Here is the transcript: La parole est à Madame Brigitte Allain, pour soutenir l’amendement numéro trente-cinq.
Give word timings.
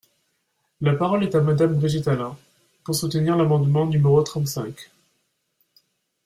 La 0.81 0.95
parole 0.95 1.23
est 1.25 1.35
à 1.35 1.41
Madame 1.41 1.75
Brigitte 1.77 2.07
Allain, 2.07 2.35
pour 2.83 2.95
soutenir 2.95 3.37
l’amendement 3.37 3.85
numéro 3.85 4.19
trente-cinq. 4.23 4.89